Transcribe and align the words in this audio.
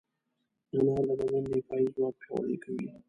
انار 0.75 1.01
د 1.07 1.11
بدن 1.19 1.43
دفاعي 1.53 1.87
ځواک 1.95 2.13
پیاوړی 2.21 2.57
کوي. 2.63 2.87